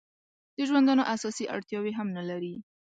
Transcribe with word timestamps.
د 0.55 0.57
ژوندانه 0.69 1.03
اساسي 1.15 1.45
اړتیاوې 1.55 1.91
هم 1.99 2.07
نه 2.17 2.23
لري. 2.29 2.53